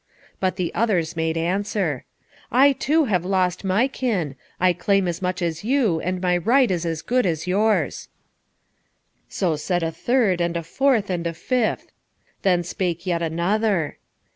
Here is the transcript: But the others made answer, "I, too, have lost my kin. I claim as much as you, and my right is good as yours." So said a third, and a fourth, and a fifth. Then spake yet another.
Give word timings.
But 0.39 0.55
the 0.55 0.73
others 0.73 1.15
made 1.15 1.37
answer, 1.37 2.05
"I, 2.51 2.71
too, 2.71 3.05
have 3.05 3.23
lost 3.23 3.63
my 3.63 3.87
kin. 3.87 4.35
I 4.59 4.73
claim 4.73 5.07
as 5.07 5.21
much 5.21 5.43
as 5.43 5.63
you, 5.63 5.99
and 6.01 6.19
my 6.19 6.37
right 6.37 6.71
is 6.71 7.03
good 7.03 7.27
as 7.27 7.45
yours." 7.45 8.07
So 9.29 9.55
said 9.55 9.83
a 9.83 9.91
third, 9.91 10.41
and 10.41 10.57
a 10.57 10.63
fourth, 10.63 11.11
and 11.11 11.27
a 11.27 11.35
fifth. 11.35 11.91
Then 12.41 12.63
spake 12.63 13.05
yet 13.05 13.21
another. 13.21 13.99